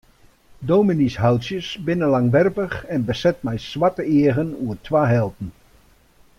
Dominyshoutsjes 0.69 1.67
binne 1.89 2.07
langwerpich 2.13 2.77
en 2.97 3.01
beset 3.11 3.39
mei 3.47 3.57
swarte 3.69 4.03
eagen 4.17 4.49
oer 4.63 4.77
twa 4.85 5.03
helten. 5.13 5.49